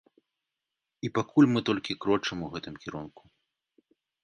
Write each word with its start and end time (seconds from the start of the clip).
І 1.07 1.11
пакуль 1.17 1.51
мы 1.51 1.59
толькі 1.69 1.97
крочым 2.07 2.37
у 2.49 2.51
гэтым 2.57 2.75
кірунку. 2.87 3.21